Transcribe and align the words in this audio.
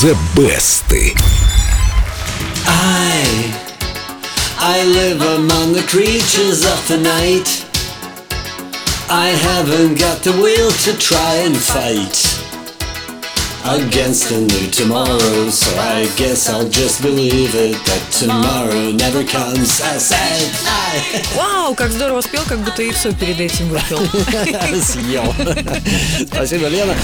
The 0.00 0.14
Best. 0.34 0.86
I, 2.66 3.52
I 4.56 4.82
live 4.84 5.20
among 5.20 5.74
the 5.74 5.82
creatures 5.82 6.64
of 6.64 6.88
the 6.88 6.96
night. 6.96 7.66
I 9.10 9.28
haven't 9.28 9.98
got 9.98 10.22
the 10.22 10.32
will 10.32 10.70
to 10.70 10.96
try 10.96 11.34
and 11.44 11.54
fight 11.54 12.39
against 13.64 14.30
a 14.30 14.40
new 14.40 14.70
tomorrow. 14.70 15.50
So 15.50 15.70
I 15.78 16.08
guess 16.16 16.48
I'll 16.48 16.68
just 16.68 17.02
believe 17.02 17.54
it 17.54 17.76
that 17.86 18.02
tomorrow 18.10 18.90
never 18.92 19.22
comes. 19.24 19.80
I 19.80 19.98
said 19.98 20.50
I 20.66 20.90
Вау, 21.36 21.74
как 21.74 21.90
здорово 21.90 22.20
спел, 22.20 22.42
как 22.48 22.58
будто 22.60 22.82
яйцо 22.82 23.12
перед 23.12 23.40
этим 23.40 23.68
выпил. 23.68 23.98
Съел. 24.82 25.32
Спасибо, 26.26 26.66
Лена. 26.68 26.94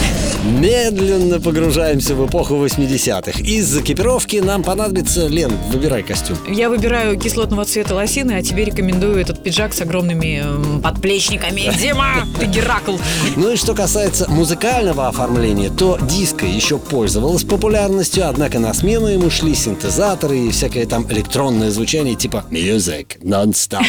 Медленно 0.44 1.40
погружаемся 1.40 2.14
в 2.14 2.26
эпоху 2.26 2.54
80-х. 2.54 3.40
Из 3.40 3.76
экипировки 3.76 4.36
нам 4.36 4.62
понадобится... 4.62 5.26
Лен, 5.26 5.52
выбирай 5.70 6.02
костюм. 6.02 6.36
Я 6.48 6.68
выбираю 6.68 7.18
кислотного 7.18 7.64
цвета 7.64 7.94
лосины, 7.94 8.32
а 8.32 8.42
тебе 8.42 8.64
рекомендую 8.64 9.18
этот 9.20 9.42
пиджак 9.42 9.74
с 9.74 9.80
огромными 9.80 10.80
подплечниками. 10.82 11.72
Дима, 11.78 12.26
ты 12.38 12.46
Геракл. 12.46 12.96
Ну 13.36 13.52
и 13.52 13.56
что 13.56 13.74
касается 13.74 14.28
музыкального 14.30 15.08
оформления, 15.08 15.70
то 15.70 15.98
диско 16.00 16.46
еще 16.56 16.78
пользовалось 16.78 17.44
популярностью, 17.44 18.28
однако 18.28 18.58
на 18.58 18.72
смену 18.72 19.06
ему 19.06 19.30
шли 19.30 19.54
синтезаторы 19.54 20.38
и 20.38 20.50
всякое 20.50 20.86
там 20.86 21.06
электронное 21.12 21.70
звучание 21.70 22.14
типа 22.14 22.44
music, 22.50 23.20
non-stop, 23.22 23.84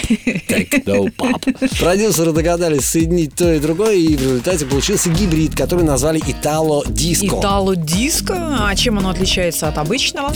techno 0.47 1.11
pop. 1.17 1.79
Продюсеры 1.79 2.33
догадались 2.33 2.85
соединить 2.85 3.35
то 3.35 3.53
и 3.53 3.59
другое, 3.59 3.95
и 3.95 4.15
в 4.15 4.21
результате 4.21 4.65
получился 4.65 5.09
гибрид, 5.09 5.55
который 5.55 5.85
назвали 5.85 6.21
итало-диско. 6.27 7.39
Итало-диско? 7.39 8.57
А 8.67 8.75
чем 8.75 8.99
оно 8.99 9.09
отличается 9.09 9.69
от 9.69 9.77
обычного? 9.77 10.33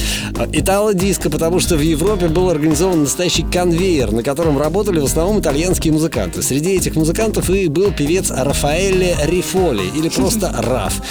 Итало-диско, 0.54 1.30
потому 1.30 1.60
что 1.60 1.76
в 1.76 1.82
Европе 1.82 2.28
был 2.28 2.50
организован 2.50 3.02
настоящий 3.02 3.44
конвейер, 3.44 4.12
на 4.12 4.24
котором 4.24 4.58
работали 4.58 5.00
в 5.00 5.06
основном 5.06 5.42
итальянские 5.42 5.94
музыканты. 5.94 6.42
Среди 6.42 6.72
этих 6.72 6.96
музыкантов 6.96 7.50
и 7.50 7.68
был 7.68 7.92
певец 7.92 8.32
Рафаэле 8.32 9.18
Рифоли, 9.26 9.84
или 9.96 10.10
просто 10.10 10.54
Раф. 10.58 11.02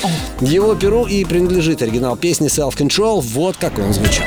Его 0.41 0.75
и 1.07 1.25
принадлежит 1.25 1.83
оригинал 1.83 2.17
песни 2.17 2.49
Self 2.49 2.77
Control, 2.77 3.21
вот 3.21 3.57
как 3.57 3.79
он 3.79 3.93
звучал. 3.93 4.27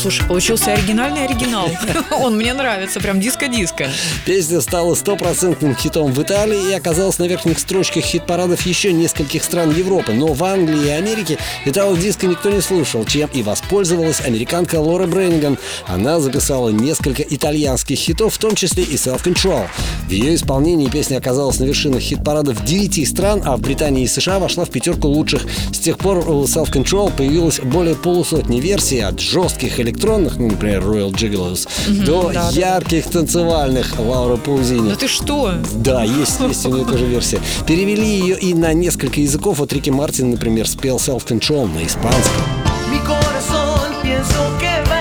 Слушай, 0.00 0.26
получился 0.26 0.72
оригинальный 0.72 1.26
оригинал. 1.26 1.68
Он 2.10 2.34
мне 2.34 2.54
нравится, 2.54 3.00
прям 3.00 3.20
диско-диско. 3.20 3.90
Песня 4.24 4.62
стала 4.62 4.94
стопроцентным 4.94 5.76
хитом 5.76 6.14
в 6.14 6.22
Италии 6.22 6.70
и 6.70 6.72
оказалась 6.72 7.18
на 7.18 7.24
верхних 7.24 7.58
строчках 7.58 8.02
хит-парадов 8.02 8.64
еще 8.64 8.94
нескольких 8.94 9.44
стран 9.44 9.76
Европы. 9.76 10.14
Но 10.14 10.28
в 10.28 10.42
Англии 10.42 10.86
и 10.86 10.88
Америке 10.88 11.36
итало-диско 11.66 12.26
никто 12.26 12.48
не 12.48 12.62
слушал, 12.62 13.04
чем 13.04 13.28
и 13.34 13.42
воспользовалась 13.42 14.22
американка 14.22 14.76
Лора 14.76 15.06
Бренниган. 15.06 15.58
Она 15.86 16.18
записала 16.18 16.70
несколько 16.70 17.22
итальянских 17.22 17.98
хитов, 17.98 18.32
в 18.32 18.38
том 18.38 18.54
числе 18.54 18.84
и 18.84 18.94
Self 18.94 19.22
Control. 19.22 19.66
В 20.06 20.10
ее 20.10 20.34
исполнении 20.34 20.88
песня 20.88 21.18
оказалась 21.18 21.58
на 21.58 21.64
вершинах 21.64 22.00
хит-парадов 22.00 22.64
9 22.64 23.06
стран, 23.06 23.42
а 23.44 23.58
в 23.58 23.60
Британии 23.60 24.04
и 24.04 24.08
США 24.08 24.38
вошла 24.38 24.64
в 24.64 24.70
пятерку 24.70 25.08
лучших. 25.08 25.42
С 25.74 25.78
тех 25.78 25.98
пор 25.98 26.26
у 26.26 26.44
Self 26.44 26.72
Control 26.72 27.14
появилось 27.14 27.60
более 27.60 27.96
полусотни 27.96 28.60
версий 28.60 29.00
от 29.00 29.20
жестких 29.20 29.78
электронных, 29.90 30.38
ну, 30.38 30.48
например, 30.48 30.82
Royal 30.82 31.12
Gigolos, 31.12 31.68
до 32.04 32.30
да, 32.32 32.50
да. 32.50 32.50
ярких 32.50 33.06
танцевальных 33.06 33.98
Лаура 33.98 34.36
Паузини. 34.36 34.90
Да 34.90 34.96
ты 34.96 35.08
что? 35.08 35.52
Да, 35.74 36.04
есть, 36.04 36.40
есть 36.40 36.66
у 36.66 36.70
нее 36.70 36.84
тоже 36.84 37.06
версия. 37.06 37.40
Перевели 37.66 38.06
ее 38.06 38.38
и 38.38 38.54
на 38.54 38.72
несколько 38.72 39.20
языков. 39.20 39.58
Вот 39.58 39.72
Рики 39.72 39.90
Мартин, 39.90 40.30
например, 40.30 40.68
спел 40.68 40.96
Self 40.96 41.26
Control 41.26 41.72
на 41.72 41.84
испанском. 41.84 42.42
Mi 42.90 42.98
corazón 43.06 43.88
pienso 44.02 44.40
que 44.58 44.90
va 44.90 44.99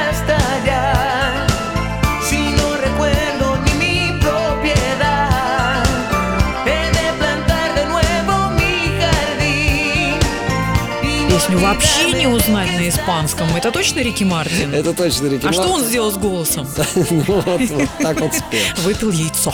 Песню 11.49 11.65
вообще 11.65 12.11
не 12.11 12.27
узнать 12.27 12.71
на 12.77 12.87
испанском. 12.87 13.47
Это 13.55 13.71
точно 13.71 14.01
Рики 14.01 14.23
Мартин? 14.23 14.71
Это 14.71 14.93
точно 14.93 15.27
Рики 15.27 15.47
А 15.47 15.51
что 15.51 15.63
он 15.63 15.69
Мартин. 15.71 15.87
сделал 15.87 16.11
с 16.11 16.17
голосом? 16.17 16.67
Ну, 17.09 17.23
вот, 17.27 17.45
вот 17.69 17.89
так 17.99 18.21
вот 18.21 18.33
спел. 18.35 18.59
Выпил 18.83 19.09
яйцо. 19.11 19.51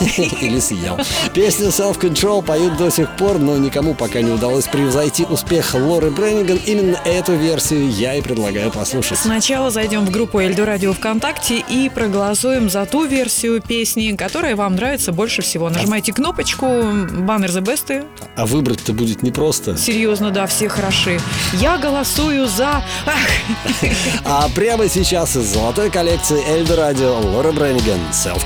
Или 0.40 0.58
съел. 0.58 0.98
Песню 1.34 1.68
Self 1.68 2.00
Control 2.00 2.42
поют 2.42 2.76
до 2.76 2.90
сих 2.90 3.14
пор, 3.16 3.38
но 3.38 3.56
никому 3.58 3.94
пока 3.94 4.22
не 4.22 4.32
удалось 4.32 4.64
превзойти 4.66 5.24
успех 5.24 5.72
Лоры 5.74 6.10
Бренниган. 6.10 6.58
Именно 6.66 6.96
эту 7.04 7.34
версию 7.36 7.90
я 7.90 8.16
и 8.16 8.22
предлагаю 8.22 8.72
послушать. 8.72 9.18
Сначала 9.18 9.70
зайдем 9.70 10.04
в 10.04 10.10
группу 10.10 10.40
Эльдо 10.40 10.66
Радио 10.66 10.92
ВКонтакте 10.94 11.62
и 11.68 11.88
проголосуем 11.88 12.68
за 12.68 12.86
ту 12.86 13.04
версию 13.04 13.62
песни, 13.62 14.16
которая 14.16 14.56
вам 14.56 14.74
нравится 14.74 15.12
больше 15.12 15.42
всего. 15.42 15.70
Нажимайте 15.70 16.12
кнопочку 16.12 16.66
«Баннер 16.66 17.50
The 17.50 17.62
Best». 17.62 18.04
А 18.34 18.46
выбрать-то 18.46 18.92
будет 18.92 19.22
непросто. 19.22 19.76
Серьезно, 19.76 20.30
да, 20.32 20.46
все 20.48 20.68
хороши. 20.68 21.20
Я 21.52 21.78
голосую 21.78 22.46
за... 22.46 22.84
А 24.24 24.48
прямо 24.54 24.88
сейчас 24.88 25.36
из 25.36 25.52
золотой 25.52 25.90
коллекции 25.90 26.42
Эльдо 26.46 26.76
Радио 26.76 27.18
Лора 27.18 27.52
Бренниган 27.52 28.00
Self 28.12 28.44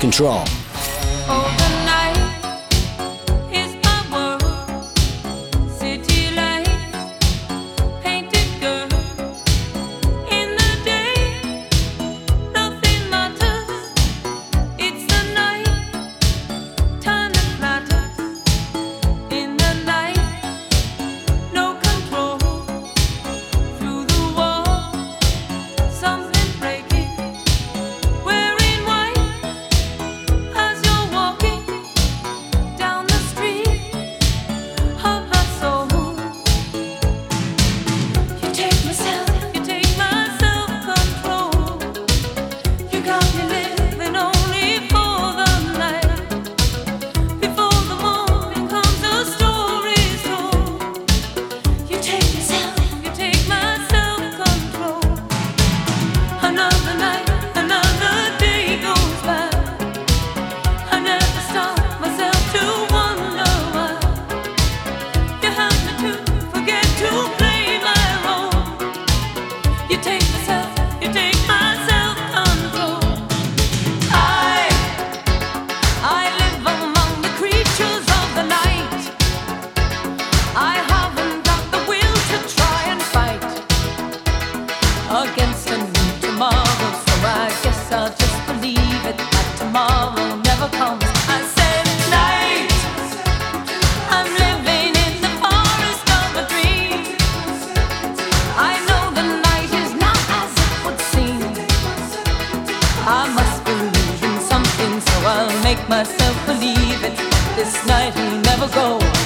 I 103.13 103.27
must 103.27 103.65
believe 103.65 104.23
in 104.23 104.39
something, 104.39 105.01
so 105.01 105.15
I'll 105.27 105.63
make 105.63 105.81
myself 105.89 106.45
believe 106.45 107.03
it. 107.03 107.17
This 107.57 107.85
night 107.85 108.15
will 108.15 108.39
never 108.39 108.69
go. 108.69 109.20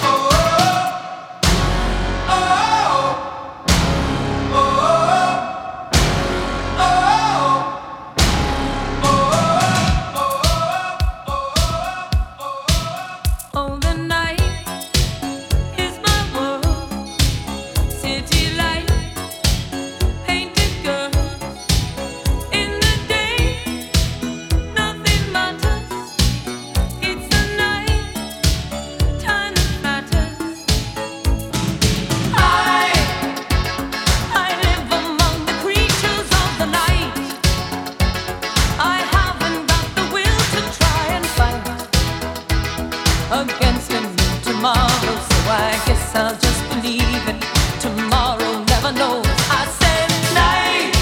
against 43.31 43.91
a 43.91 44.01
new 44.01 44.33
tomorrow. 44.43 45.15
So 45.29 45.37
I 45.49 45.81
guess 45.85 46.15
I'll 46.15 46.37
just 46.37 46.61
believe 46.69 47.23
it. 47.31 47.39
Tomorrow 47.79 48.63
never 48.73 48.91
knows. 48.91 49.25
I 49.49 49.63
said 49.79 50.09
night. 50.41 50.95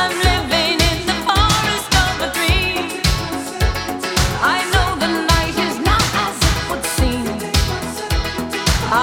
I'm 0.00 0.14
living 0.30 0.78
in 0.90 0.98
the 1.10 1.18
forest 1.26 1.90
of 2.04 2.14
a 2.26 2.30
dream. 2.36 3.02
I 4.54 4.58
know 4.72 4.88
the 5.04 5.10
night 5.32 5.56
is 5.68 5.76
not 5.90 6.06
as 6.24 6.36
it 6.50 6.58
would 6.70 6.84
seem. 6.98 7.26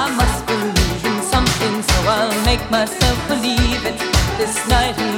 I 0.02 0.06
must 0.20 0.40
believe 0.46 1.06
in 1.06 1.22
something, 1.34 1.76
so 1.82 1.98
I'll 2.16 2.46
make 2.46 2.64
myself 2.72 3.18
believe 3.28 3.86
it. 3.86 3.98
This 4.38 4.68
night. 4.68 5.13